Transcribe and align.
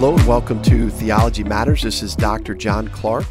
Hello 0.00 0.16
and 0.16 0.26
welcome 0.26 0.62
to 0.62 0.88
Theology 0.88 1.44
Matters. 1.44 1.82
This 1.82 2.02
is 2.02 2.16
Dr. 2.16 2.54
John 2.54 2.88
Clark. 2.88 3.26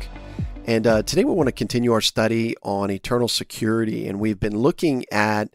And 0.65 0.85
uh, 0.85 1.01
today 1.01 1.23
we 1.23 1.33
want 1.33 1.47
to 1.47 1.51
continue 1.51 1.91
our 1.93 1.99
study 1.99 2.55
on 2.61 2.91
eternal 2.91 3.27
security. 3.27 4.07
And 4.07 4.19
we've 4.19 4.39
been 4.39 4.55
looking 4.55 5.03
at 5.11 5.51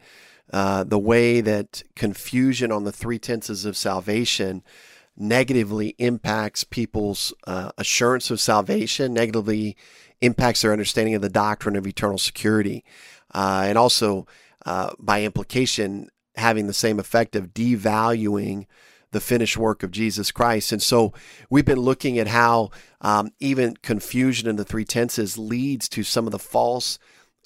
uh, 0.53 0.83
the 0.83 0.99
way 0.99 1.41
that 1.41 1.85
confusion 1.95 2.73
on 2.73 2.83
the 2.83 2.91
three 2.91 3.21
tenses 3.21 3.65
of 3.65 3.77
salvation 3.77 4.65
negatively 5.17 5.95
impacts 5.99 6.65
people's 6.65 7.33
uh, 7.47 7.71
assurance 7.79 8.33
of 8.33 8.41
salvation, 8.41 9.15
negatively 9.15 9.77
impacts 10.21 10.63
their 10.63 10.73
understanding 10.73 11.15
of 11.15 11.23
the 11.23 11.29
doctrine 11.29 11.77
of 11.77 11.87
eternal 11.87 12.19
security, 12.19 12.85
uh, 13.33 13.63
and 13.65 13.79
also, 13.79 14.27
uh, 14.67 14.91
by 14.99 15.23
implication, 15.23 16.09
having 16.35 16.67
the 16.67 16.73
same 16.73 16.99
effect 16.99 17.37
of 17.37 17.55
devaluing 17.55 18.67
the 19.15 19.21
finished 19.21 19.57
work 19.57 19.85
of 19.85 19.93
Jesus 19.93 20.33
Christ. 20.33 20.73
And 20.73 20.83
so 20.83 21.15
we've 21.49 21.65
been 21.65 21.79
looking 21.79 22.19
at 22.19 22.27
how 22.27 22.71
um, 23.01 23.31
even 23.39 23.77
confusion 23.77 24.49
in 24.49 24.57
the 24.57 24.65
three 24.65 24.85
tenses 24.85 25.39
leads 25.39 25.89
to 25.91 26.03
some 26.03 26.27
of 26.27 26.33
the 26.33 26.39
false 26.39 26.99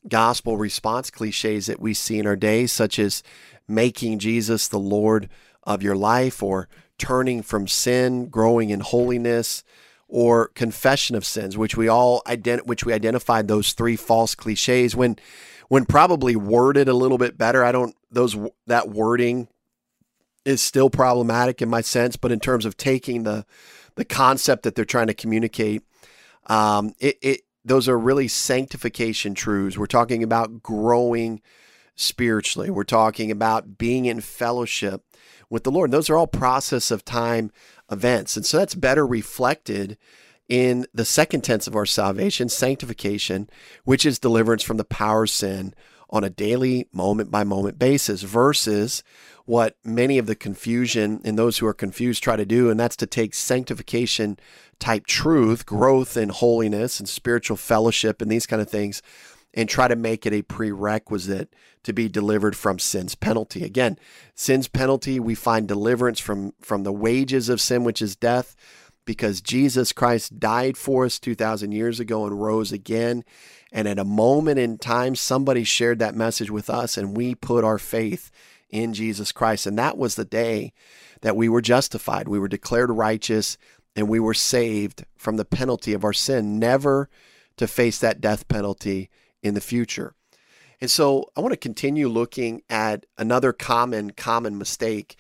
gospel 0.09 0.57
response 0.57 1.11
cliches 1.11 1.67
that 1.67 1.79
we 1.79 1.93
see 1.93 2.19
in 2.19 2.27
our 2.27 2.37
day, 2.37 2.67
such 2.67 2.99
as 2.99 3.23
making 3.69 4.19
Jesus 4.19 4.67
the 4.67 4.79
Lord 4.79 5.29
of 5.63 5.83
your 5.83 5.95
life 5.95 6.43
or 6.43 6.69
turning 6.97 7.43
from 7.43 7.69
sin, 7.69 8.29
growing 8.29 8.71
in 8.71 8.81
holiness, 8.81 9.63
or 10.09 10.49
confession 10.49 11.15
of 11.15 11.27
sins, 11.27 11.59
which 11.59 11.77
we 11.77 11.87
all 11.87 12.23
ident- 12.27 12.67
which 12.67 12.87
we 12.87 12.95
identified 12.95 13.47
those 13.47 13.75
three 13.75 13.95
false 13.95 14.35
cliches 14.35 14.97
when 14.97 15.19
when 15.69 15.85
probably 15.85 16.35
worded 16.35 16.89
a 16.89 16.95
little 16.95 17.19
bit 17.19 17.37
better. 17.37 17.63
I 17.63 17.73
don't 17.73 17.95
those 18.11 18.35
that 18.67 18.89
wording 18.89 19.49
is 20.45 20.63
still 20.63 20.91
problematic 20.91 21.61
in 21.61 21.69
my 21.69 21.81
sense, 21.81 22.17
but 22.17 22.33
in 22.33 22.41
terms 22.41 22.65
of 22.65 22.77
taking 22.77 23.23
the 23.23 23.45
the 23.97 24.05
concept 24.05 24.63
that 24.63 24.77
they're 24.77 24.85
trying 24.85 25.09
to 25.09 25.15
communicate, 25.15 25.83
um, 26.47 26.95
it, 27.01 27.19
it 27.21 27.41
those 27.65 27.89
are 27.89 27.99
really 27.99 28.29
sanctification 28.29 29.35
truths. 29.35 29.77
We're 29.77 29.87
talking 29.87 30.23
about 30.23 30.63
growing 30.63 31.43
spiritually. 31.97 32.71
We're 32.71 32.85
talking 32.85 33.31
about 33.31 33.77
being 33.77 34.07
in 34.07 34.21
fellowship 34.21 35.03
with 35.51 35.65
the 35.65 35.71
Lord. 35.71 35.91
Those 35.91 36.09
are 36.09 36.17
all 36.17 36.27
process 36.27 36.91
of 36.91 37.05
time 37.05 37.51
events. 37.91 38.37
And 38.37 38.47
so 38.47 38.59
that's 38.59 38.75
better 38.75 39.07
reflected 39.07 39.99
in 40.49 40.87
the 40.95 41.05
second 41.05 41.43
tense 41.43 41.67
of 41.67 41.77
our 41.77 41.87
salvation, 41.87 42.49
sanctification, 42.49 43.51
which 43.85 44.07
is 44.07 44.19
deliverance 44.19 44.63
from 44.63 44.79
the 44.79 44.85
power 44.85 45.25
of 45.25 45.31
sin 45.31 45.75
on 46.11 46.25
a 46.25 46.31
daily, 46.31 46.89
moment 46.93 47.31
by 47.31 47.45
moment 47.45 47.79
basis, 47.79 48.23
versus 48.23 49.03
what 49.45 49.77
many 49.85 50.19
of 50.19 50.27
the 50.27 50.35
confusion 50.35 51.21
and 51.25 51.39
those 51.39 51.59
who 51.59 51.67
are 51.67 51.75
confused 51.75 52.23
try 52.23 52.37
to 52.37 52.45
do, 52.45 52.71
and 52.71 52.79
that's 52.79 52.97
to 52.97 53.07
take 53.07 53.35
sanctification 53.35 54.39
type 54.79 55.07
truth, 55.07 55.65
growth 55.65 56.17
in 56.17 56.29
holiness 56.29 57.01
and 57.01 57.09
spiritual 57.09 57.57
fellowship 57.57 58.21
and 58.21 58.31
these 58.31 58.47
kind 58.47 58.61
of 58.61 58.69
things, 58.69 59.03
and 59.55 59.69
try 59.69 59.89
to 59.89 59.97
make 59.97 60.27
it 60.27 60.33
a 60.33 60.43
prerequisite 60.43 61.55
to 61.83 61.93
be 61.93 62.09
delivered 62.09 62.55
from 62.55 62.79
sin's 62.79 63.15
penalty. 63.15 63.65
Again, 63.65 63.99
sin's 64.35 64.69
penalty, 64.69 65.19
we 65.19 65.35
find 65.35 65.67
deliverance 65.67 66.21
from, 66.21 66.53
from 66.61 66.83
the 66.83 66.93
wages 66.93 67.49
of 67.49 67.61
sin, 67.61 67.85
which 67.85 68.03
is 68.03 68.15
death, 68.15 68.55
because 69.09 69.41
Jesus 69.41 69.91
Christ 69.91 70.39
died 70.39 70.77
for 70.77 71.07
us 71.07 71.19
2,000 71.19 71.73
years 71.73 71.99
ago 71.99 72.27
and 72.27 72.39
rose 72.39 72.73
again. 72.73 73.25
And 73.73 73.89
at 73.89 73.99
a 73.99 74.05
moment 74.05 74.59
in 74.59 74.77
time, 74.77 75.15
somebody 75.15 75.65
shared 75.65 75.99
that 76.01 76.15
message 76.15 76.51
with 76.51 76.69
us, 76.69 76.99
and 76.99 77.17
we 77.17 77.35
put 77.35 77.65
our 77.65 77.79
faith 77.79 78.31
in 78.69 78.93
Jesus 78.93 79.33
Christ. 79.33 79.67
And 79.67 79.79
that 79.79 79.97
was 79.97 80.17
the 80.17 80.27
day 80.27 80.75
that 81.23 81.37
we 81.37 81.49
were 81.49 81.63
justified. 81.63 82.29
We 82.29 82.39
were 82.39 82.49
declared 82.49 82.91
righteous 82.91 83.57
and 83.97 84.11
we 84.11 84.21
were 84.21 84.35
saved 84.35 85.07
from 85.17 85.39
the 85.39 85.47
penalty 85.47 85.95
of 85.95 86.05
our 86.05 86.13
sin, 86.13 86.59
never 86.59 87.09
to 87.57 87.67
face 87.67 87.99
that 88.01 88.21
death 88.21 88.47
penalty 88.47 89.09
in 89.43 89.55
the 89.55 89.63
future. 89.63 90.15
And 90.83 90.91
so 90.91 91.31
I 91.35 91.41
want 91.41 91.55
to 91.55 91.57
continue 91.57 92.09
looking 92.09 92.61
at 92.69 93.07
another 93.17 93.55
common, 93.55 94.11
common 94.11 94.59
mistake 94.59 95.17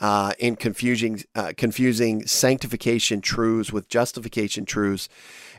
uh, 0.00 0.32
in 0.38 0.56
confusing, 0.56 1.22
uh, 1.34 1.52
confusing 1.56 2.26
sanctification 2.26 3.20
truths 3.20 3.72
with 3.72 3.88
justification 3.88 4.64
truths. 4.64 5.08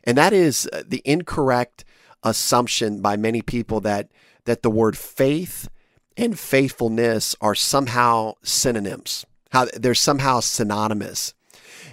And 0.03 0.17
that 0.17 0.33
is 0.33 0.69
uh, 0.71 0.83
the 0.85 1.01
incorrect 1.05 1.85
assumption 2.23 3.01
by 3.01 3.15
many 3.17 3.41
people 3.41 3.79
that, 3.81 4.09
that 4.45 4.61
the 4.61 4.69
word 4.69 4.97
faith 4.97 5.69
and 6.17 6.37
faithfulness 6.37 7.35
are 7.41 7.55
somehow 7.55 8.33
synonyms, 8.43 9.25
how 9.51 9.67
they're 9.73 9.93
somehow 9.93 10.39
synonymous. 10.39 11.33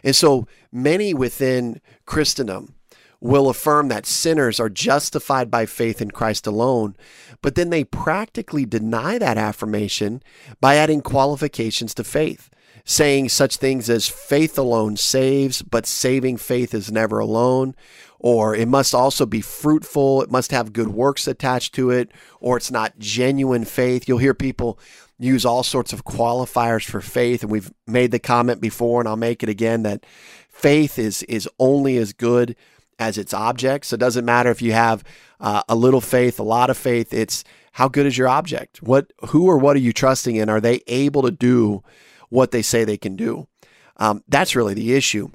And 0.04 0.16
so 0.16 0.46
many 0.72 1.14
within 1.14 1.80
Christendom 2.06 2.74
will 3.22 3.48
affirm 3.48 3.86
that 3.86 4.04
sinners 4.04 4.58
are 4.58 4.68
justified 4.68 5.48
by 5.48 5.64
faith 5.64 6.02
in 6.02 6.10
Christ 6.10 6.44
alone, 6.44 6.96
but 7.40 7.54
then 7.54 7.70
they 7.70 7.84
practically 7.84 8.66
deny 8.66 9.16
that 9.16 9.38
affirmation 9.38 10.22
by 10.60 10.74
adding 10.74 11.00
qualifications 11.00 11.94
to 11.94 12.04
faith, 12.04 12.50
saying 12.84 13.28
such 13.28 13.56
things 13.58 13.88
as 13.88 14.08
faith 14.08 14.58
alone 14.58 14.96
saves, 14.96 15.62
but 15.62 15.86
saving 15.86 16.36
faith 16.36 16.74
is 16.74 16.90
never 16.90 17.20
alone, 17.20 17.76
or 18.18 18.56
it 18.56 18.66
must 18.66 18.92
also 18.92 19.24
be 19.24 19.40
fruitful, 19.40 20.22
it 20.22 20.30
must 20.30 20.50
have 20.50 20.72
good 20.72 20.88
works 20.88 21.28
attached 21.28 21.76
to 21.76 21.90
it, 21.90 22.10
or 22.40 22.56
it's 22.56 22.72
not 22.72 22.98
genuine 22.98 23.64
faith. 23.64 24.08
You'll 24.08 24.18
hear 24.18 24.34
people 24.34 24.80
use 25.16 25.44
all 25.44 25.62
sorts 25.62 25.92
of 25.92 26.04
qualifiers 26.04 26.84
for 26.84 27.00
faith, 27.00 27.42
and 27.42 27.52
we've 27.52 27.72
made 27.86 28.10
the 28.10 28.18
comment 28.18 28.60
before, 28.60 29.00
and 29.00 29.08
I'll 29.08 29.16
make 29.16 29.44
it 29.44 29.48
again 29.48 29.84
that 29.84 30.04
faith 30.48 30.98
is 30.98 31.22
is 31.24 31.48
only 31.60 31.96
as 31.96 32.12
good 32.12 32.56
as 32.98 33.18
its 33.18 33.34
object. 33.34 33.86
So 33.86 33.94
it 33.94 34.00
doesn't 34.00 34.24
matter 34.24 34.50
if 34.50 34.62
you 34.62 34.72
have 34.72 35.04
uh, 35.40 35.62
a 35.68 35.74
little 35.74 36.00
faith, 36.00 36.38
a 36.38 36.44
lot 36.44 36.70
of 36.70 36.76
faith. 36.76 37.12
It's 37.12 37.44
how 37.72 37.88
good 37.88 38.06
is 38.06 38.18
your 38.18 38.28
object? 38.28 38.82
What, 38.82 39.12
who, 39.28 39.46
or 39.46 39.58
what 39.58 39.76
are 39.76 39.80
you 39.80 39.92
trusting 39.92 40.36
in? 40.36 40.48
Are 40.48 40.60
they 40.60 40.82
able 40.86 41.22
to 41.22 41.30
do 41.30 41.82
what 42.28 42.50
they 42.50 42.62
say 42.62 42.84
they 42.84 42.98
can 42.98 43.16
do? 43.16 43.48
Um, 43.96 44.22
that's 44.28 44.56
really 44.56 44.74
the 44.74 44.94
issue. 44.94 45.30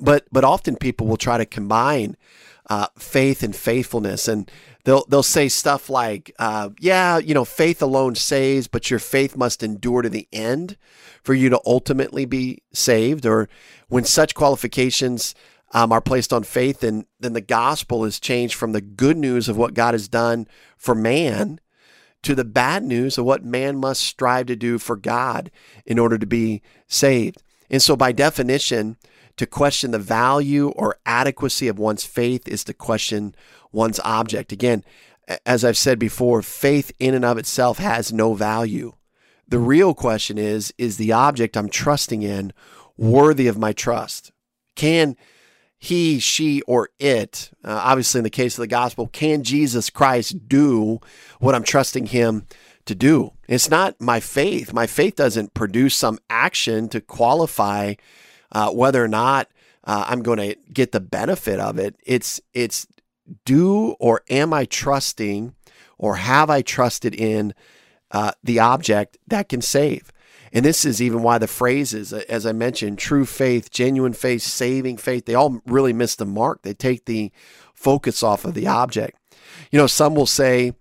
But 0.00 0.26
but 0.30 0.44
often 0.44 0.76
people 0.76 1.06
will 1.06 1.16
try 1.16 1.38
to 1.38 1.46
combine 1.46 2.16
uh, 2.68 2.88
faith 2.98 3.42
and 3.42 3.54
faithfulness, 3.54 4.28
and 4.28 4.50
they'll 4.84 5.04
they'll 5.08 5.22
say 5.22 5.48
stuff 5.48 5.88
like, 5.88 6.32
uh, 6.38 6.70
"Yeah, 6.80 7.18
you 7.18 7.34
know, 7.34 7.44
faith 7.44 7.80
alone 7.80 8.14
saves, 8.14 8.66
but 8.68 8.90
your 8.90 8.98
faith 8.98 9.36
must 9.36 9.62
endure 9.62 10.02
to 10.02 10.08
the 10.08 10.28
end 10.32 10.76
for 11.22 11.34
you 11.34 11.48
to 11.48 11.60
ultimately 11.64 12.24
be 12.24 12.62
saved." 12.72 13.24
Or 13.24 13.48
when 13.88 14.04
such 14.04 14.34
qualifications 14.34 15.34
um, 15.72 15.92
are 15.92 16.00
placed 16.00 16.32
on 16.32 16.42
faith, 16.42 16.82
and 16.82 17.06
then 17.18 17.32
the 17.32 17.40
gospel 17.40 18.04
is 18.04 18.20
changed 18.20 18.54
from 18.54 18.72
the 18.72 18.80
good 18.80 19.16
news 19.16 19.48
of 19.48 19.56
what 19.56 19.74
God 19.74 19.94
has 19.94 20.08
done 20.08 20.46
for 20.76 20.94
man 20.94 21.60
to 22.22 22.34
the 22.34 22.44
bad 22.44 22.82
news 22.82 23.18
of 23.18 23.24
what 23.24 23.44
man 23.44 23.76
must 23.76 24.02
strive 24.02 24.46
to 24.46 24.56
do 24.56 24.78
for 24.78 24.96
God 24.96 25.50
in 25.84 25.98
order 25.98 26.18
to 26.18 26.26
be 26.26 26.62
saved. 26.88 27.42
And 27.70 27.82
so, 27.82 27.96
by 27.96 28.12
definition, 28.12 28.96
to 29.36 29.46
question 29.46 29.90
the 29.90 29.98
value 29.98 30.68
or 30.70 30.98
adequacy 31.04 31.68
of 31.68 31.78
one's 31.78 32.04
faith 32.04 32.48
is 32.48 32.64
to 32.64 32.74
question 32.74 33.34
one's 33.70 34.00
object. 34.00 34.50
Again, 34.50 34.82
as 35.44 35.64
I've 35.64 35.76
said 35.76 35.98
before, 35.98 36.42
faith 36.42 36.92
in 36.98 37.14
and 37.14 37.24
of 37.24 37.38
itself 37.38 37.78
has 37.78 38.12
no 38.12 38.34
value. 38.34 38.94
The 39.48 39.58
real 39.58 39.94
question 39.94 40.38
is 40.38 40.72
is 40.78 40.96
the 40.96 41.12
object 41.12 41.56
I'm 41.56 41.68
trusting 41.68 42.22
in 42.22 42.52
worthy 42.96 43.46
of 43.46 43.58
my 43.58 43.72
trust? 43.72 44.32
Can 44.74 45.16
he, 45.78 46.18
she, 46.18 46.62
or 46.62 46.88
it, 46.98 47.50
uh, 47.64 47.80
obviously 47.84 48.18
in 48.18 48.24
the 48.24 48.30
case 48.30 48.56
of 48.56 48.62
the 48.62 48.66
gospel, 48.66 49.08
can 49.08 49.42
Jesus 49.42 49.90
Christ 49.90 50.48
do 50.48 51.00
what 51.38 51.54
I'm 51.54 51.62
trusting 51.62 52.06
him 52.06 52.46
to 52.86 52.94
do? 52.94 53.32
It's 53.48 53.70
not 53.70 54.00
my 54.00 54.20
faith. 54.20 54.72
My 54.72 54.86
faith 54.86 55.16
doesn't 55.16 55.54
produce 55.54 55.94
some 55.94 56.18
action 56.30 56.88
to 56.88 57.00
qualify 57.00 57.94
uh, 58.52 58.70
whether 58.70 59.04
or 59.04 59.08
not 59.08 59.48
uh, 59.84 60.04
I'm 60.08 60.22
going 60.22 60.38
to 60.38 60.56
get 60.72 60.92
the 60.92 61.00
benefit 61.00 61.60
of 61.60 61.78
it. 61.78 61.96
It's 62.04 62.40
it's 62.52 62.86
do 63.44 63.96
or 64.00 64.22
am 64.30 64.52
I 64.52 64.64
trusting 64.64 65.54
or 65.98 66.16
have 66.16 66.50
I 66.50 66.62
trusted 66.62 67.14
in 67.14 67.54
uh, 68.10 68.32
the 68.42 68.58
object 68.60 69.18
that 69.26 69.48
can 69.48 69.60
save? 69.60 70.12
And 70.52 70.64
this 70.64 70.84
is 70.84 71.02
even 71.02 71.22
why 71.22 71.38
the 71.38 71.46
phrases, 71.46 72.12
uh, 72.12 72.22
as 72.28 72.46
I 72.46 72.52
mentioned, 72.52 72.98
true 72.98 73.24
faith, 73.24 73.70
genuine 73.70 74.12
faith, 74.12 74.42
saving 74.42 74.98
faith, 74.98 75.26
they 75.26 75.34
all 75.34 75.60
really 75.66 75.92
miss 75.92 76.16
the 76.16 76.26
mark. 76.26 76.62
They 76.62 76.74
take 76.74 77.04
the 77.04 77.32
focus 77.74 78.22
off 78.22 78.44
of 78.44 78.54
the 78.54 78.66
object. 78.66 79.18
You 79.70 79.78
know, 79.78 79.86
some 79.86 80.14
will 80.14 80.26
say, 80.26 80.72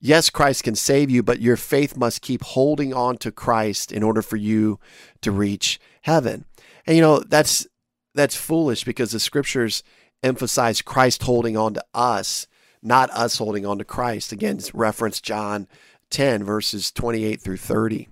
yes, 0.00 0.30
Christ 0.30 0.64
can 0.64 0.74
save 0.74 1.10
you, 1.10 1.22
but 1.22 1.40
your 1.40 1.56
faith 1.56 1.96
must 1.96 2.22
keep 2.22 2.42
holding 2.42 2.92
on 2.92 3.16
to 3.18 3.32
Christ 3.32 3.92
in 3.92 4.02
order 4.02 4.22
for 4.22 4.36
you 4.36 4.78
to 5.22 5.30
reach 5.30 5.80
heaven. 6.02 6.44
And 6.86 6.96
you 6.96 7.02
know, 7.02 7.20
that's 7.20 7.66
that's 8.14 8.36
foolish 8.36 8.84
because 8.84 9.12
the 9.12 9.20
scriptures 9.20 9.82
emphasize 10.22 10.82
Christ 10.82 11.22
holding 11.22 11.56
on 11.56 11.74
to 11.74 11.84
us, 11.94 12.46
not 12.82 13.10
us 13.10 13.38
holding 13.38 13.64
on 13.64 13.78
to 13.78 13.84
Christ. 13.84 14.32
Again, 14.32 14.60
reference 14.74 15.20
John 15.20 15.66
10 16.10 16.44
verses 16.44 16.92
28 16.92 17.40
through 17.40 17.56
30. 17.56 18.08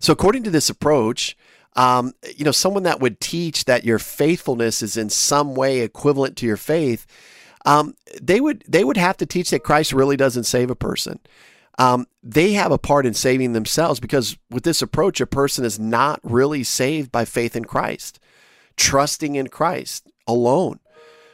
So 0.00 0.12
according 0.12 0.44
to 0.44 0.50
this 0.50 0.70
approach, 0.70 1.36
um, 1.74 2.12
you 2.36 2.44
know, 2.44 2.52
someone 2.52 2.82
that 2.82 3.00
would 3.00 3.20
teach 3.20 3.64
that 3.64 3.84
your 3.84 3.98
faithfulness 3.98 4.82
is 4.82 4.96
in 4.96 5.08
some 5.10 5.54
way 5.54 5.80
equivalent 5.80 6.36
to 6.38 6.46
your 6.46 6.56
faith, 6.56 7.06
um, 7.64 7.94
they 8.20 8.40
would 8.40 8.64
they 8.68 8.84
would 8.84 8.96
have 8.96 9.16
to 9.18 9.26
teach 9.26 9.50
that 9.50 9.64
Christ 9.64 9.92
really 9.92 10.16
doesn't 10.16 10.44
save 10.44 10.70
a 10.70 10.76
person. 10.76 11.20
Um, 11.78 12.06
they 12.22 12.52
have 12.52 12.70
a 12.70 12.78
part 12.78 13.06
in 13.06 13.14
saving 13.14 13.52
themselves 13.52 13.98
because 13.98 14.36
with 14.50 14.64
this 14.64 14.82
approach, 14.82 15.20
a 15.20 15.26
person 15.26 15.64
is 15.64 15.78
not 15.78 16.20
really 16.22 16.64
saved 16.64 17.10
by 17.10 17.24
faith 17.24 17.56
in 17.56 17.64
Christ, 17.64 18.20
trusting 18.76 19.36
in 19.36 19.48
Christ 19.48 20.10
alone, 20.26 20.80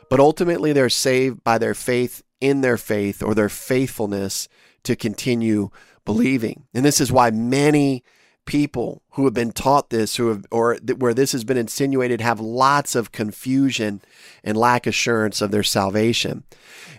but 0.09 0.21
ultimately 0.21 0.73
they're 0.73 0.89
saved 0.89 1.43
by 1.43 1.59
their 1.59 1.75
faith 1.75 2.23
in 2.41 2.61
their 2.61 2.77
faith 2.77 3.21
or 3.21 3.35
their 3.35 3.49
faithfulness 3.49 4.49
to 4.85 4.95
continue 4.95 5.71
believing. 6.05 6.65
And 6.73 6.85
this 6.85 7.01
is 7.01 7.11
why 7.11 7.33
many 7.33 8.05
people 8.49 9.03
who 9.11 9.27
have 9.27 9.35
been 9.35 9.53
taught 9.53 9.91
this 9.91 10.17
who 10.17 10.29
have 10.29 10.47
or 10.51 10.79
where 10.97 11.13
this 11.13 11.33
has 11.33 11.45
been 11.45 11.59
insinuated 11.59 12.23
have 12.23 12.41
lots 12.41 12.97
of 12.97 13.13
confusion 13.13 14.01
and 14.43 14.57
lack 14.57 14.87
assurance 14.87 15.43
of 15.43 15.51
their 15.51 15.63
salvation. 15.63 16.43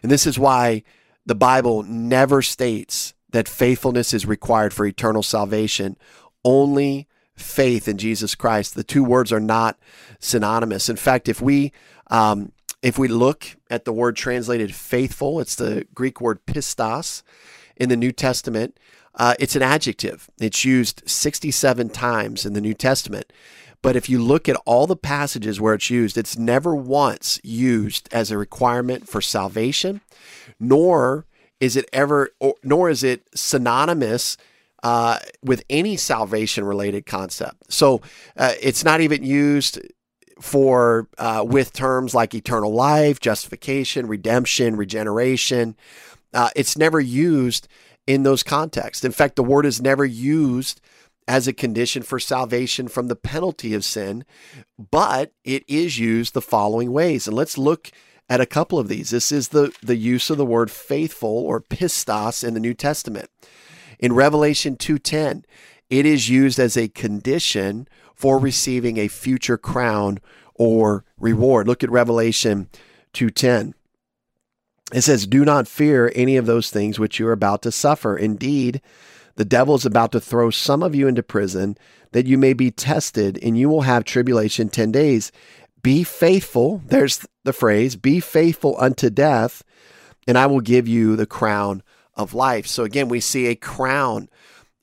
And 0.03 0.11
this 0.11 0.27
is 0.27 0.37
why 0.37 0.83
the 1.25 1.33
Bible 1.33 1.81
never 1.81 2.43
states 2.43 3.15
that 3.31 3.49
faithfulness 3.49 4.13
is 4.13 4.27
required 4.27 4.75
for 4.75 4.85
eternal 4.85 5.23
salvation. 5.23 5.97
Only 6.45 7.07
faith 7.35 7.87
in 7.87 7.97
Jesus 7.97 8.35
Christ. 8.35 8.75
The 8.75 8.83
two 8.83 9.03
words 9.03 9.31
are 9.33 9.39
not 9.39 9.79
synonymous. 10.19 10.87
In 10.87 10.97
fact, 10.97 11.27
if 11.27 11.41
we 11.41 11.73
um, 12.11 12.51
if 12.83 12.99
we 12.99 13.07
look 13.07 13.57
at 13.71 13.85
the 13.85 13.93
word 13.93 14.15
translated 14.15 14.75
faithful, 14.75 15.39
it's 15.39 15.55
the 15.55 15.87
Greek 15.95 16.21
word 16.21 16.45
pistos 16.45 17.23
in 17.75 17.89
the 17.89 17.97
New 17.97 18.11
Testament. 18.11 18.79
Uh, 19.15 19.35
it's 19.39 19.55
an 19.55 19.61
adjective. 19.61 20.29
It's 20.39 20.63
used 20.63 21.03
67 21.09 21.89
times 21.89 22.45
in 22.45 22.53
the 22.53 22.61
New 22.61 22.73
Testament. 22.73 23.31
But 23.81 23.95
if 23.95 24.09
you 24.09 24.21
look 24.21 24.49
at 24.49 24.57
all 24.65 24.87
the 24.87 24.95
passages 24.95 25.61
where 25.61 25.73
it's 25.73 25.89
used, 25.89 26.17
it's 26.17 26.37
never 26.37 26.75
once 26.75 27.39
used 27.43 28.09
as 28.11 28.29
a 28.29 28.37
requirement 28.37 29.07
for 29.07 29.21
salvation, 29.21 30.01
nor 30.59 31.25
is 31.59 31.75
it 31.75 31.89
ever, 31.93 32.29
or, 32.39 32.55
nor 32.63 32.89
is 32.89 33.03
it 33.03 33.27
synonymous 33.33 34.37
uh, 34.83 35.19
with 35.43 35.63
any 35.69 35.95
salvation 35.97 36.63
related 36.63 37.05
concept. 37.05 37.71
So 37.71 38.01
uh, 38.37 38.53
it's 38.61 38.83
not 38.83 39.01
even 39.01 39.23
used 39.23 39.79
for 40.41 41.07
uh, 41.17 41.43
with 41.45 41.73
terms 41.73 42.13
like 42.13 42.33
eternal 42.33 42.73
life, 42.73 43.19
justification, 43.19 44.07
redemption, 44.07 44.75
regeneration. 44.75 45.75
Uh, 46.33 46.49
it's 46.55 46.77
never 46.77 46.99
used 46.99 47.67
in 48.09 48.23
those 48.23 48.41
contexts. 48.41 49.05
In 49.05 49.11
fact, 49.11 49.35
the 49.35 49.43
word 49.43 49.67
is 49.67 49.83
never 49.83 50.03
used 50.03 50.81
as 51.27 51.47
a 51.47 51.53
condition 51.53 52.01
for 52.01 52.19
salvation 52.19 52.87
from 52.87 53.07
the 53.07 53.15
penalty 53.15 53.75
of 53.75 53.85
sin, 53.85 54.25
but 54.79 55.31
it 55.43 55.63
is 55.67 55.99
used 55.99 56.33
the 56.33 56.41
following 56.41 56.91
ways. 56.91 57.27
And 57.27 57.37
let's 57.37 57.55
look 57.55 57.91
at 58.27 58.41
a 58.41 58.47
couple 58.47 58.79
of 58.79 58.87
these. 58.87 59.11
This 59.11 59.31
is 59.31 59.49
the, 59.49 59.71
the 59.83 59.95
use 59.95 60.31
of 60.31 60.39
the 60.39 60.45
word 60.45 60.71
faithful 60.71 61.29
or 61.29 61.61
pistos 61.61 62.43
in 62.43 62.55
the 62.55 62.59
New 62.59 62.73
Testament. 62.73 63.29
In 63.99 64.13
Revelation 64.13 64.75
2:10, 64.75 65.43
it 65.91 66.07
is 66.07 66.29
used 66.29 66.57
as 66.57 66.75
a 66.75 66.87
condition 66.87 67.87
for 68.15 68.39
receiving 68.39 68.97
a 68.97 69.07
future 69.07 69.57
crown 69.57 70.17
or 70.55 71.05
reward. 71.19 71.67
Look 71.67 71.83
at 71.83 71.91
Revelation 71.91 72.69
2:10. 73.13 73.75
It 74.93 75.01
says, 75.01 75.27
Do 75.27 75.45
not 75.45 75.67
fear 75.67 76.11
any 76.15 76.37
of 76.37 76.45
those 76.45 76.69
things 76.69 76.99
which 76.99 77.19
you 77.19 77.27
are 77.27 77.33
about 77.33 77.61
to 77.63 77.71
suffer. 77.71 78.17
Indeed, 78.17 78.81
the 79.35 79.45
devil 79.45 79.75
is 79.75 79.85
about 79.85 80.11
to 80.13 80.19
throw 80.19 80.49
some 80.49 80.83
of 80.83 80.95
you 80.95 81.07
into 81.07 81.23
prison 81.23 81.77
that 82.11 82.25
you 82.25 82.37
may 82.37 82.53
be 82.53 82.71
tested, 82.71 83.37
and 83.43 83.57
you 83.57 83.69
will 83.69 83.81
have 83.81 84.03
tribulation 84.03 84.69
10 84.69 84.91
days. 84.91 85.31
Be 85.81 86.03
faithful. 86.03 86.81
There's 86.85 87.25
the 87.43 87.53
phrase, 87.53 87.95
be 87.95 88.19
faithful 88.19 88.75
unto 88.79 89.09
death, 89.09 89.63
and 90.27 90.37
I 90.37 90.47
will 90.47 90.59
give 90.59 90.87
you 90.87 91.15
the 91.15 91.25
crown 91.25 91.83
of 92.15 92.33
life. 92.33 92.67
So 92.67 92.83
again, 92.83 93.07
we 93.07 93.19
see 93.19 93.47
a 93.47 93.55
crown 93.55 94.29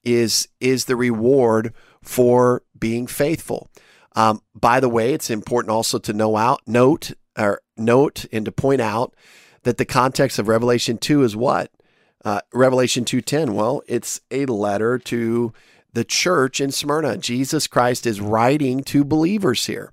is 0.03 0.49
is 0.61 0.85
the 0.85 0.97
reward 0.97 1.75
for 2.01 2.63
being 2.79 3.07
faithful. 3.07 3.69
Um, 4.15 4.41
by 4.55 4.81
the 4.81 4.89
way, 4.89 5.13
it's 5.13 5.29
important 5.29 5.71
also 5.71 5.99
to 5.99 6.13
know 6.13 6.37
out 6.37 6.63
note 6.67 7.13
or 7.37 7.61
note 7.77 8.25
and 8.33 8.45
to 8.47 8.53
point 8.53 8.81
out 8.81 9.15
that 9.67 9.79
the 9.79 9.85
context 9.85 10.39
of 10.39 10.47
Revelation 10.47 10.97
2 10.97 11.25
is 11.25 11.35
what? 11.35 11.73
Uh, 12.25 12.41
Revelation 12.53 13.05
2:10. 13.05 13.53
Well, 13.53 13.83
it's 13.89 14.21
a 14.31 14.47
letter 14.47 14.97
to 14.97 15.53
the 15.93 16.05
church 16.05 16.61
in 16.61 16.71
Smyrna. 16.71 17.17
Jesus 17.17 17.67
Christ 17.67 18.07
is 18.07 18.21
writing 18.21 18.85
to 18.85 19.05
believers 19.05 19.67
here. 19.67 19.93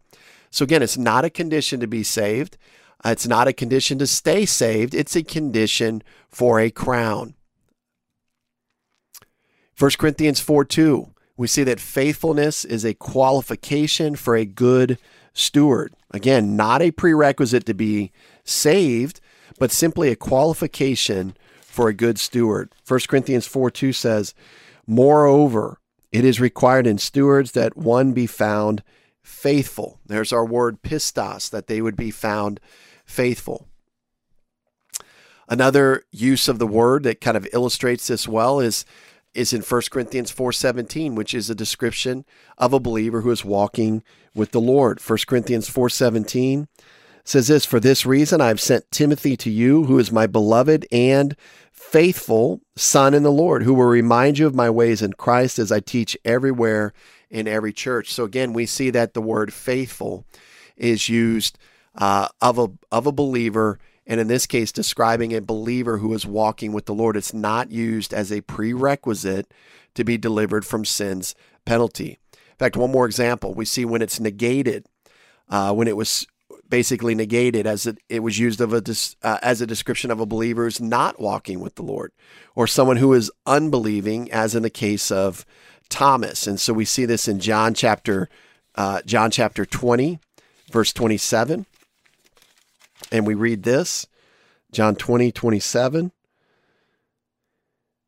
So 0.51 0.61
again, 0.61 0.83
it's 0.83 0.97
not 0.97 1.25
a 1.25 1.29
condition 1.31 1.79
to 1.79 1.87
be 1.87 2.03
saved. 2.03 2.55
Uh, 3.03 3.09
it's 3.09 3.25
not 3.25 3.47
a 3.47 3.53
condition 3.53 3.97
to 3.97 4.05
stay 4.05 4.45
saved. 4.45 4.93
It's 4.93 5.15
a 5.15 5.23
condition 5.23 6.03
for 6.29 6.59
a 6.59 6.69
crown. 6.69 7.33
1 9.79 9.91
Corinthians 9.97 10.39
4 10.39 10.65
2, 10.65 11.07
we 11.35 11.47
see 11.47 11.63
that 11.63 11.79
faithfulness 11.79 12.63
is 12.63 12.85
a 12.85 12.93
qualification 12.93 14.15
for 14.15 14.35
a 14.35 14.45
good 14.45 14.99
steward. 15.33 15.95
Again, 16.11 16.55
not 16.55 16.83
a 16.83 16.91
prerequisite 16.91 17.65
to 17.65 17.73
be 17.73 18.11
saved, 18.43 19.19
but 19.59 19.71
simply 19.71 20.09
a 20.09 20.15
qualification 20.15 21.35
for 21.61 21.87
a 21.87 21.93
good 21.93 22.19
steward. 22.19 22.71
1 22.87 22.99
Corinthians 23.07 23.47
4 23.47 23.71
2 23.71 23.93
says, 23.93 24.33
Moreover, 24.85 25.79
it 26.11 26.25
is 26.25 26.39
required 26.39 26.85
in 26.85 26.97
stewards 26.97 27.53
that 27.53 27.75
one 27.75 28.13
be 28.13 28.27
found 28.27 28.83
faithful. 29.23 29.99
There's 30.05 30.33
our 30.33 30.45
word 30.45 30.81
pistos, 30.81 31.49
that 31.49 31.67
they 31.67 31.81
would 31.81 31.95
be 31.95 32.11
found 32.11 32.59
faithful. 33.05 33.67
Another 35.47 36.03
use 36.11 36.47
of 36.47 36.59
the 36.59 36.67
word 36.67 37.03
that 37.03 37.21
kind 37.21 37.37
of 37.37 37.47
illustrates 37.53 38.07
this 38.07 38.27
well 38.27 38.59
is 38.59 38.85
is 39.33 39.51
in 39.51 39.61
1 39.61 39.81
Corinthians 39.89 40.31
4:17, 40.31 41.15
which 41.15 41.33
is 41.33 41.49
a 41.49 41.55
description 41.55 42.23
of 42.57 42.71
a 42.71 42.79
believer 42.79 43.21
who 43.21 43.31
is 43.31 43.43
walking 43.43 44.03
with 44.35 44.51
the 44.51 44.61
Lord. 44.61 44.99
1 44.99 45.25
Corinthians 45.25 45.67
4:17 45.67 46.67
says 47.23 47.47
this 47.47 47.65
For 47.65 47.79
this 47.79 48.05
reason 48.05 48.41
I 48.41 48.47
have 48.47 48.61
sent 48.61 48.91
Timothy 48.91 49.37
to 49.37 49.49
you, 49.49 49.85
who 49.85 49.99
is 49.99 50.11
my 50.11 50.27
beloved 50.27 50.85
and 50.91 51.35
faithful 51.71 52.61
son 52.75 53.13
in 53.13 53.23
the 53.23 53.31
Lord, 53.31 53.63
who 53.63 53.73
will 53.73 53.85
remind 53.85 54.37
you 54.37 54.47
of 54.47 54.55
my 54.55 54.69
ways 54.69 55.01
in 55.01 55.13
Christ 55.13 55.59
as 55.59 55.71
I 55.71 55.79
teach 55.79 56.17
everywhere 56.25 56.93
in 57.29 57.47
every 57.47 57.73
church. 57.73 58.13
So 58.13 58.23
again, 58.23 58.53
we 58.53 58.65
see 58.65 58.89
that 58.91 59.13
the 59.13 59.21
word 59.21 59.53
faithful 59.53 60.25
is 60.77 61.09
used 61.09 61.57
uh, 61.95 62.27
of 62.41 62.57
a 62.57 62.67
of 62.91 63.07
a 63.07 63.11
believer, 63.11 63.79
and 64.05 64.19
in 64.19 64.27
this 64.27 64.45
case, 64.45 64.71
describing 64.71 65.33
a 65.33 65.41
believer 65.41 65.97
who 65.97 66.13
is 66.13 66.25
walking 66.25 66.73
with 66.73 66.85
the 66.85 66.93
Lord. 66.93 67.15
It's 67.15 67.33
not 67.33 67.71
used 67.71 68.13
as 68.13 68.31
a 68.31 68.41
prerequisite 68.41 69.51
to 69.95 70.03
be 70.03 70.17
delivered 70.17 70.65
from 70.65 70.85
sin's 70.85 71.35
penalty. 71.65 72.17
In 72.33 72.57
fact, 72.57 72.75
one 72.75 72.91
more 72.91 73.05
example: 73.05 73.53
we 73.53 73.65
see 73.65 73.85
when 73.85 74.01
it's 74.01 74.19
negated, 74.19 74.87
uh, 75.49 75.73
when 75.73 75.87
it 75.87 75.97
was 75.97 76.25
basically 76.73 77.13
negated 77.13 77.67
as 77.67 77.85
it, 77.85 77.99
it 78.09 78.23
was 78.23 78.39
used 78.39 78.59
of 78.59 78.73
a 78.73 78.81
uh, 79.21 79.37
as 79.43 79.61
a 79.61 79.67
description 79.67 80.09
of 80.09 80.19
a 80.19 80.25
believer 80.25 80.63
who's 80.63 80.81
not 80.81 81.21
walking 81.21 81.59
with 81.59 81.75
the 81.75 81.83
Lord, 81.83 82.11
or 82.55 82.65
someone 82.65 82.97
who 82.97 83.13
is 83.13 83.29
unbelieving, 83.45 84.31
as 84.31 84.55
in 84.55 84.63
the 84.63 84.71
case 84.71 85.11
of 85.11 85.45
Thomas. 85.87 86.47
And 86.47 86.59
so 86.59 86.73
we 86.73 86.83
see 86.83 87.05
this 87.05 87.27
in 87.27 87.39
John 87.39 87.75
chapter 87.75 88.27
uh, 88.73 89.03
John 89.05 89.29
chapter 89.29 89.67
twenty, 89.67 90.19
verse 90.71 90.91
twenty 90.91 91.17
seven, 91.17 91.67
and 93.11 93.27
we 93.27 93.35
read 93.35 93.61
this, 93.61 94.07
John 94.71 94.95
20, 94.95 95.31
27. 95.31 96.11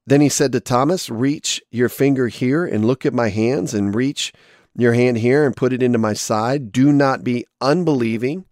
Then 0.08 0.22
he 0.22 0.30
said 0.30 0.52
to 0.54 0.60
Thomas, 0.60 1.08
Reach 1.12 1.62
your 1.70 1.90
finger 1.90 2.30
here 2.30 2.66
and 2.66 2.84
look 2.84 3.06
at 3.06 3.14
my 3.14 3.30
hands, 3.30 3.76
and 3.76 3.94
reach 3.94 4.34
your 4.76 4.94
hand 4.94 5.20
here 5.20 5.46
and 5.46 5.56
put 5.56 5.72
it 5.72 5.84
into 5.84 6.00
my 6.00 6.14
side. 6.14 6.72
Do 6.72 6.92
not 6.92 7.24
be 7.24 7.46
unbelieving, 7.62 8.46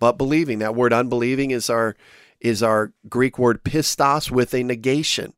but 0.00 0.18
believing. 0.18 0.58
That 0.58 0.74
word 0.74 0.92
unbelieving 0.92 1.50
is 1.50 1.70
our 1.70 1.96
is 2.40 2.62
our 2.62 2.92
Greek 3.08 3.38
word 3.38 3.62
pistos 3.62 4.30
with 4.30 4.54
a 4.54 4.62
negation 4.62 5.34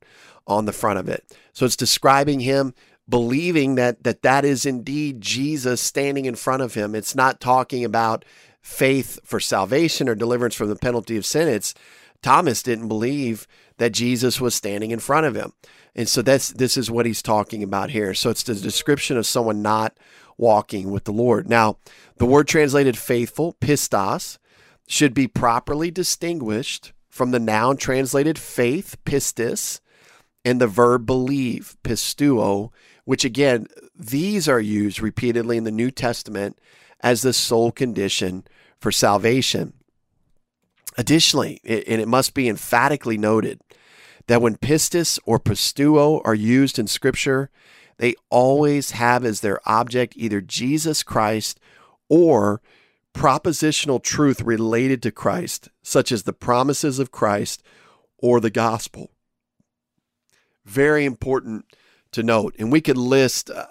on 0.47 0.65
the 0.65 0.73
front 0.73 0.99
of 0.99 1.09
it. 1.09 1.25
So 1.53 1.67
it's 1.67 1.77
describing 1.77 2.41
him 2.41 2.75
believing 3.09 3.75
that 3.75 4.05
that 4.05 4.23
that 4.23 4.45
is 4.45 4.65
indeed 4.65 5.21
Jesus 5.21 5.81
standing 5.81 6.25
in 6.25 6.37
front 6.37 6.63
of 6.63 6.75
him. 6.75 6.95
It's 6.95 7.15
not 7.15 7.41
talking 7.41 7.85
about 7.85 8.25
faith 8.61 9.19
for 9.25 9.41
salvation 9.41 10.09
or 10.09 10.15
deliverance 10.15 10.55
from 10.55 10.69
the 10.69 10.77
penalty 10.77 11.17
of 11.17 11.27
sin. 11.27 11.49
It's 11.49 11.75
Thomas 12.23 12.63
didn't 12.63 12.89
believe 12.89 13.49
that 13.79 13.91
Jesus 13.91 14.41
was 14.41 14.55
standing 14.55 14.93
in 14.93 15.01
front 15.01 15.27
of 15.27 15.35
him. 15.35 15.53
And 15.95 16.09
so 16.09 16.23
that's 16.23 16.51
this 16.51 16.77
is 16.77 16.91
what 16.91 17.07
he's 17.07 17.23
talking 17.23 17.63
about 17.63 17.91
here. 17.91 18.15
So 18.15 18.31
it's 18.31 18.45
the 18.45 18.55
description 18.55 19.17
of 19.17 19.27
someone 19.27 19.61
not 19.61 19.99
walking 20.39 20.91
with 20.91 21.05
the 21.05 21.13
Lord. 21.13 21.49
Now, 21.49 21.77
the 22.17 22.27
word 22.27 22.49
translated 22.49 22.97
faithful, 22.97 23.55
pistos, 23.61 24.39
should 24.87 25.15
be 25.15 25.29
properly 25.29 25.91
distinguished 25.91 26.93
from 27.09 27.31
the 27.31 27.39
noun 27.39 27.77
translated 27.77 28.39
faith, 28.39 28.97
pistis, 29.05 29.81
and 30.45 30.61
the 30.61 30.67
verb 30.67 31.07
believe, 31.07 31.77
pisteuo, 31.85 32.71
which 33.05 33.25
again, 33.25 33.67
these 33.95 34.49
are 34.49 34.61
used 34.61 35.01
repeatedly 35.01 35.57
in 35.57 35.65
the 35.65 35.71
New 35.71 35.91
Testament 35.91 36.59
as 37.01 37.23
the 37.23 37.33
sole 37.33 37.73
condition 37.73 38.45
for 38.81 38.93
salvation. 38.93 39.73
Additionally, 40.99 41.61
and 41.65 42.01
it 42.01 42.09
must 42.09 42.35
be 42.35 42.49
emphatically 42.49 43.17
noted 43.17 43.61
that 44.27 44.43
when 44.43 44.57
pistis 44.57 45.19
or 45.25 45.39
pisteuo 45.39 46.21
are 46.25 46.35
used 46.35 46.79
in 46.79 46.87
Scripture, 46.87 47.51
they 47.99 48.15
always 48.31 48.93
have 48.93 49.25
as 49.25 49.41
their 49.41 49.61
object 49.67 50.15
either 50.17 50.41
Jesus 50.41 51.03
Christ 51.03 51.61
or 52.09 52.61
propositional 53.15 54.03
truth 54.03 54.41
related 54.41 55.03
to 55.03 55.11
Christ, 55.11 55.69
such 55.83 56.11
as 56.13 56.23
the 56.23 56.33
promises 56.33 56.99
of 56.99 57.11
Christ 57.11 57.63
or 58.19 58.41
the 58.41 58.51
gospel. 58.51 59.11
Very 60.65 61.05
important 61.05 61.67
to 62.13 62.23
note. 62.23 62.55
And 62.59 62.71
we 62.71 62.81
could 62.81 62.97
list 62.97 63.51
uh, 63.51 63.67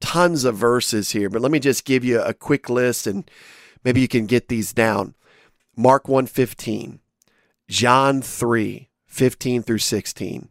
tons 0.00 0.44
of 0.44 0.56
verses 0.56 1.10
here, 1.10 1.28
but 1.28 1.42
let 1.42 1.50
me 1.50 1.58
just 1.58 1.84
give 1.84 2.04
you 2.04 2.20
a 2.20 2.34
quick 2.34 2.70
list 2.70 3.06
and 3.06 3.28
maybe 3.84 4.00
you 4.00 4.08
can 4.08 4.26
get 4.26 4.48
these 4.48 4.72
down. 4.72 5.14
Mark 5.76 6.04
1:15, 6.04 6.98
John 7.68 8.20
3, 8.20 8.88
15 9.06 9.62
through 9.62 9.78
16, 9.78 10.50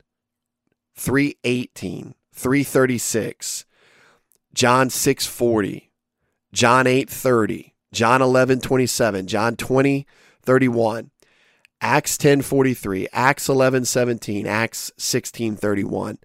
318, 0.95 2.15
336, 2.33 3.65
John 4.53 4.89
6:40, 4.89 5.89
John 6.51 6.85
8:30, 6.85 7.70
John 7.93 8.21
11:27, 8.21 9.25
John 9.25 9.55
20:31, 9.55 11.09
Acts 11.81 12.17
10:43, 12.17 13.07
Acts 13.11 13.47
11:17, 13.47 14.45
Acts 14.45 14.91
16:31, 14.97 16.17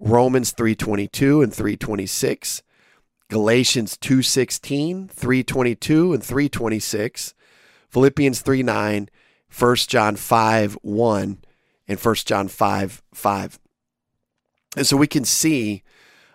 Romans 0.00 0.52
3:22 0.52 1.42
and 1.42 1.52
3:26, 1.52 2.62
Galatians 3.28 3.98
2:16, 3.98 5.08
3:22 5.08 6.14
and 6.14 6.22
3:26, 6.22 7.34
Philippians 7.90 8.42
3:9, 8.42 9.08
1 9.50 9.76
John 9.88 10.16
5, 10.16 10.78
1, 10.80 11.38
and 11.88 11.98
1 11.98 12.14
John 12.24 12.48
5, 12.48 13.02
5. 13.12 13.58
And 14.76 14.86
so 14.86 14.96
we 14.96 15.06
can 15.06 15.26
see 15.26 15.82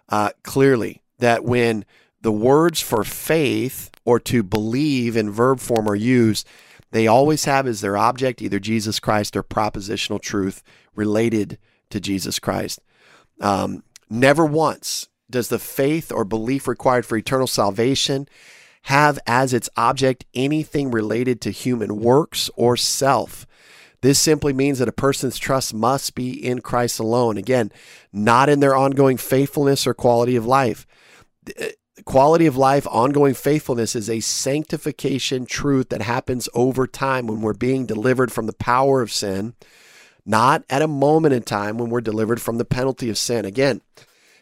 uh, 0.09 0.29
clearly 0.43 1.01
that 1.17 1.43
when 1.43 1.83
the 2.21 2.31
words 2.31 2.79
for 2.79 3.03
faith 3.03 3.89
or 4.07 4.21
to 4.21 4.41
believe 4.41 5.17
in 5.17 5.29
verb 5.29 5.59
form 5.59 5.85
or 5.85 5.93
use, 5.93 6.45
they 6.91 7.07
always 7.07 7.43
have 7.43 7.67
as 7.67 7.81
their 7.81 7.97
object 7.97 8.41
either 8.41 8.57
Jesus 8.57 9.01
Christ 9.01 9.35
or 9.35 9.43
propositional 9.43 10.21
truth 10.21 10.63
related 10.95 11.57
to 11.89 11.99
Jesus 11.99 12.39
Christ. 12.39 12.79
Um, 13.41 13.83
never 14.09 14.45
once 14.45 15.09
does 15.29 15.49
the 15.49 15.59
faith 15.59 16.09
or 16.09 16.23
belief 16.23 16.69
required 16.69 17.05
for 17.05 17.17
eternal 17.17 17.47
salvation 17.47 18.29
have 18.83 19.19
as 19.27 19.53
its 19.53 19.69
object 19.75 20.23
anything 20.33 20.89
related 20.89 21.41
to 21.41 21.51
human 21.51 21.99
works 21.99 22.49
or 22.55 22.77
self. 22.77 23.45
This 23.99 24.19
simply 24.19 24.53
means 24.53 24.79
that 24.79 24.87
a 24.87 24.93
person's 24.93 25.37
trust 25.37 25.73
must 25.73 26.15
be 26.15 26.31
in 26.31 26.61
Christ 26.61 26.97
alone. 26.97 27.35
Again, 27.35 27.73
not 28.13 28.47
in 28.47 28.61
their 28.61 28.75
ongoing 28.75 29.17
faithfulness 29.17 29.85
or 29.85 29.93
quality 29.93 30.37
of 30.37 30.45
life 30.45 30.87
quality 32.05 32.45
of 32.45 32.57
life, 32.57 32.87
ongoing 32.89 33.33
faithfulness 33.33 33.95
is 33.95 34.09
a 34.09 34.19
sanctification 34.19 35.45
truth 35.45 35.89
that 35.89 36.01
happens 36.01 36.47
over 36.53 36.87
time 36.87 37.27
when 37.27 37.41
we're 37.41 37.53
being 37.53 37.85
delivered 37.85 38.31
from 38.31 38.45
the 38.45 38.53
power 38.53 39.01
of 39.01 39.11
sin, 39.11 39.55
not 40.25 40.63
at 40.69 40.81
a 40.81 40.87
moment 40.87 41.33
in 41.33 41.43
time 41.43 41.77
when 41.77 41.89
we're 41.89 42.01
delivered 42.01 42.41
from 42.41 42.57
the 42.57 42.65
penalty 42.65 43.09
of 43.09 43.17
sin. 43.17 43.45
Again, 43.45 43.81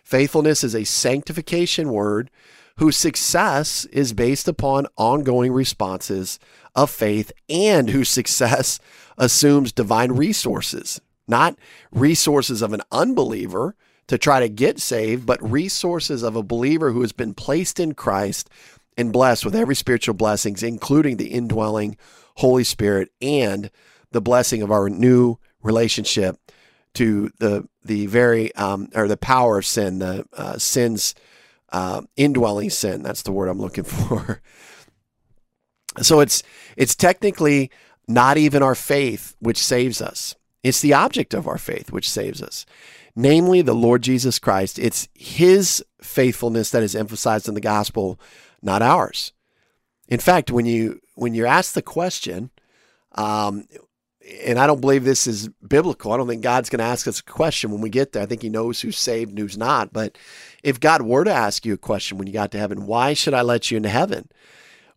faithfulness 0.04 0.64
is 0.64 0.76
a 0.76 0.84
sanctification 0.84 1.92
word 1.92 2.30
whose 2.78 2.98
success 2.98 3.86
is 3.86 4.14
based 4.14 4.48
upon 4.48 4.88
ongoing 4.98 5.52
responses 5.52 6.40
of 6.76 6.90
faith 6.90 7.32
and 7.50 7.90
whose 7.90 8.10
success 8.10 8.80
assumes 9.18 9.72
divine 9.72 10.12
resources, 10.12 11.00
not 11.28 11.58
resources 11.92 12.62
of 12.62 12.74
an 12.74 12.82
unbeliever 12.92 13.76
to 14.08 14.18
try 14.18 14.40
to 14.40 14.50
get 14.50 14.80
saved, 14.80 15.26
but 15.26 15.42
resources 15.42 16.24
of 16.24 16.36
a 16.36 16.44
believer 16.44 16.92
who 16.92 17.02
has 17.02 17.12
been 17.12 17.34
placed 17.34 17.80
in 17.80 17.94
Christ 17.94 18.50
and 18.98 19.12
blessed 19.12 19.46
with 19.46 19.56
every 19.56 19.76
spiritual 19.76 20.14
blessings, 20.14 20.64
including 20.64 21.18
the 21.18 21.28
indwelling 21.28 21.98
Holy 22.38 22.64
Spirit 22.64 23.10
and 23.22 23.70
the 24.12 24.22
blessing 24.22 24.62
of 24.62 24.72
our 24.72 24.90
new 24.90 25.38
relationship 25.62 26.38
to 26.94 27.30
the 27.40 27.68
the 27.84 28.06
very 28.06 28.54
um, 28.56 28.90
or 28.96 29.08
the 29.08 29.18
power 29.18 29.58
of 29.58 29.66
sin, 29.66 30.00
the 30.00 30.26
uh, 30.34 30.58
sin's 30.58 31.14
uh, 31.72 32.02
indwelling 32.16 32.70
sin. 32.70 33.04
That's 33.04 33.24
the 33.24 33.32
word 33.32 33.50
I'm 33.50 33.60
looking 33.60 33.84
for. 33.84 34.42
so 36.02 36.20
it's 36.20 36.44
it's 36.78 36.96
technically 36.96 37.72
not 38.08 38.38
even 38.38 38.64
our 38.64 38.76
faith 38.76 39.36
which 39.40 39.58
saves 39.58 40.02
us. 40.02 40.36
It's 40.64 40.82
the 40.82 40.94
object 40.94 41.34
of 41.34 41.48
our 41.48 41.58
faith 41.58 41.92
which 41.92 42.10
saves 42.10 42.42
us 42.42 42.66
namely 43.16 43.62
the 43.62 43.74
Lord 43.74 44.02
Jesus 44.02 44.40
Christ. 44.40 44.78
It's 44.78 45.08
his 45.14 45.84
faithfulness 46.02 46.70
that 46.72 46.84
is 46.84 46.96
emphasized 46.96 47.48
in 47.48 47.54
the 47.54 47.62
gospel, 47.62 48.20
not 48.62 48.82
ours. 48.82 49.32
In 50.08 50.20
fact, 50.20 50.52
when 50.52 50.66
you 50.66 51.00
when 51.16 51.34
you're 51.34 51.48
asked 51.48 51.76
the 51.76 51.82
question, 51.82 52.52
um, 53.14 53.68
and 54.44 54.60
I 54.60 54.68
don't 54.68 54.82
believe 54.82 55.04
this 55.04 55.28
is 55.28 55.50
biblical. 55.68 56.12
I 56.12 56.18
don't 56.18 56.28
think 56.28 56.42
God's 56.44 56.70
going 56.70 56.80
to 56.80 56.86
ask 56.86 57.08
us 57.08 57.20
a 57.20 57.24
question 57.24 57.72
when 57.72 57.82
we 57.82 57.90
get 57.90 58.12
there. 58.12 58.24
I 58.24 58.26
think 58.26 58.42
He 58.42 58.50
knows 58.50 58.82
who's 58.82 58.98
saved 58.98 59.30
and 59.30 59.40
who's 59.40 59.58
not. 59.58 59.94
But 59.94 60.18
if 60.64 60.80
God 60.80 61.04
were 61.04 61.24
to 61.24 61.34
ask 61.34 61.66
you 61.66 61.74
a 61.74 61.78
question 61.78 62.18
when 62.18 62.28
you 62.28 62.34
got 62.34 62.52
to 62.52 62.60
heaven, 62.60 62.86
why 62.86 63.14
should 63.14 63.34
I 63.34 63.42
let 63.42 63.72
you 63.72 63.78
into 63.78 63.90
heaven? 63.90 64.30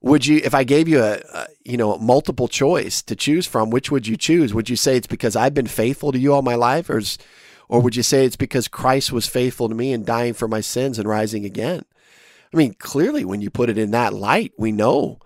Would 0.00 0.26
you, 0.26 0.40
if 0.44 0.54
I 0.54 0.64
gave 0.64 0.88
you 0.88 1.02
a, 1.02 1.20
a 1.32 1.46
you 1.64 1.76
know 1.76 1.94
a 1.94 1.98
multiple 1.98 2.48
choice 2.48 3.02
to 3.02 3.16
choose 3.16 3.46
from, 3.46 3.70
which 3.70 3.90
would 3.90 4.06
you 4.06 4.16
choose? 4.16 4.54
Would 4.54 4.70
you 4.70 4.76
say 4.76 4.96
it's 4.96 5.06
because 5.06 5.36
I've 5.36 5.54
been 5.54 5.66
faithful 5.66 6.12
to 6.12 6.18
you 6.18 6.32
all 6.32 6.42
my 6.42 6.54
life, 6.54 6.88
or 6.88 6.98
is 6.98 7.18
or 7.68 7.80
would 7.80 7.96
you 7.96 8.02
say 8.02 8.24
it's 8.24 8.36
because 8.36 8.68
Christ 8.68 9.12
was 9.12 9.26
faithful 9.26 9.68
to 9.68 9.74
me 9.74 9.92
in 9.92 10.04
dying 10.04 10.34
for 10.34 10.48
my 10.48 10.60
sins 10.60 10.98
and 10.98 11.08
rising 11.08 11.44
again? 11.44 11.84
I 12.52 12.56
mean, 12.56 12.74
clearly, 12.74 13.24
when 13.24 13.40
you 13.40 13.50
put 13.50 13.68
it 13.68 13.76
in 13.76 13.90
that 13.90 14.14
light, 14.14 14.52
we 14.56 14.72
know 14.72 15.18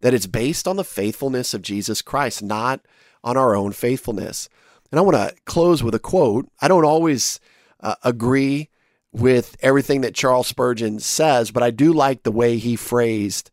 that 0.00 0.14
it's 0.14 0.26
based 0.26 0.66
on 0.66 0.76
the 0.76 0.84
faithfulness 0.84 1.52
of 1.52 1.62
Jesus 1.62 2.00
Christ, 2.00 2.42
not 2.42 2.80
on 3.22 3.36
our 3.36 3.54
own 3.54 3.72
faithfulness. 3.72 4.48
And 4.90 4.98
I 4.98 5.02
want 5.02 5.16
to 5.16 5.34
close 5.44 5.82
with 5.82 5.94
a 5.94 5.98
quote. 5.98 6.48
I 6.60 6.68
don't 6.68 6.86
always 6.86 7.38
uh, 7.80 7.96
agree 8.02 8.70
with 9.12 9.56
everything 9.60 10.00
that 10.00 10.14
Charles 10.14 10.46
Spurgeon 10.46 11.00
says, 11.00 11.50
but 11.50 11.62
I 11.62 11.70
do 11.70 11.92
like 11.92 12.22
the 12.22 12.32
way 12.32 12.56
he 12.56 12.76
phrased 12.76 13.50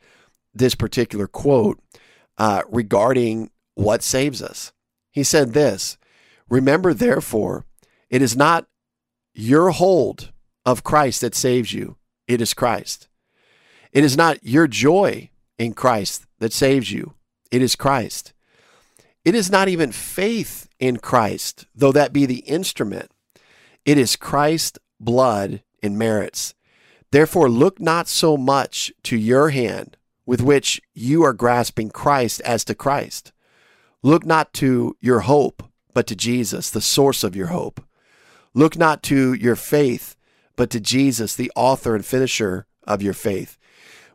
this 0.54 0.76
particular 0.76 1.28
quote 1.28 1.80
uh, 2.38 2.62
regarding 2.70 3.52
what 3.76 4.04
saves 4.04 4.42
us. 4.42 4.72
He 5.12 5.24
said 5.24 5.54
this 5.54 5.98
Remember, 6.50 6.94
therefore, 6.94 7.66
it 8.10 8.22
is 8.22 8.36
not 8.36 8.68
your 9.34 9.72
hold 9.72 10.32
of 10.66 10.84
Christ 10.84 11.22
that 11.22 11.36
saves 11.36 11.74
you, 11.74 11.98
it 12.28 12.42
is 12.42 12.54
Christ. 12.54 13.08
It 13.92 14.04
is 14.04 14.18
not 14.18 14.44
your 14.44 14.68
joy 14.68 15.30
in 15.58 15.74
Christ 15.74 16.26
that 16.40 16.54
saves 16.54 16.92
you, 16.92 17.14
it 17.52 17.62
is 17.62 17.76
Christ. 17.76 18.34
It 19.26 19.36
is 19.36 19.52
not 19.52 19.68
even 19.68 19.92
faith 19.92 20.70
in 20.80 20.98
Christ, 20.98 21.66
though 21.76 21.92
that 21.92 22.14
be 22.14 22.26
the 22.26 22.40
instrument. 22.40 23.12
It 23.84 23.98
is 23.98 24.16
Christ's 24.16 24.80
blood 25.00 25.64
and 25.84 25.98
merits. 25.98 26.54
Therefore, 27.12 27.50
look 27.50 27.80
not 27.80 28.08
so 28.08 28.38
much 28.38 28.92
to 29.04 29.18
your 29.18 29.50
hand 29.50 29.98
with 30.26 30.42
which 30.42 30.82
you 30.94 31.24
are 31.24 31.34
grasping 31.34 31.90
Christ 31.90 32.42
as 32.42 32.64
to 32.66 32.76
Christ. 32.76 33.32
Look 34.04 34.26
not 34.26 34.54
to 34.56 34.96
your 35.00 35.22
hope, 35.22 35.64
but 35.94 36.08
to 36.08 36.16
Jesus, 36.16 36.70
the 36.70 36.82
source 36.82 37.24
of 37.24 37.36
your 37.36 37.48
hope. 37.48 37.84
Look 38.58 38.76
not 38.76 39.04
to 39.04 39.34
your 39.34 39.56
faith, 39.56 40.16
but 40.56 40.72
to 40.72 40.80
Jesus, 40.80 41.36
the 41.36 41.52
author 41.56 41.94
and 41.94 42.04
finisher 42.04 42.66
of 42.88 43.04
your 43.04 43.14
faith. 43.14 43.56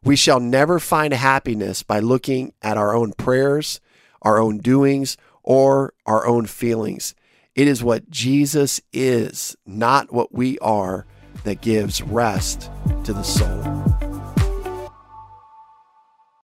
We 0.03 0.17
shall 0.17 0.41
never 0.41 0.81
find 0.81 1.15
happiness 1.15 1.85
by 1.85 2.01
looking 2.01 2.53
at 2.61 2.77
our 2.77 2.93
own 2.93 3.13
prayers, 3.13 3.81
our 4.21 4.41
own 4.41 4.59
doings, 4.59 5.17
or 5.45 5.95
our 6.07 6.27
own 6.27 6.47
feelings. 6.47 7.15
It 7.55 7.69
is 7.69 7.85
what 7.85 8.11
Jesus 8.11 8.81
is, 8.93 9.55
not 9.65 10.13
what 10.13 10.35
we 10.35 10.59
are, 10.59 11.07
that 11.45 11.61
gives 11.61 12.03
rest 12.03 12.69
to 13.05 13.13
the 13.13 13.23
soul. 13.23 14.12